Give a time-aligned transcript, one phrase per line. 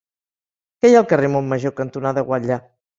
[0.79, 2.63] Què hi ha al carrer Montmajor cantonada Guatlla?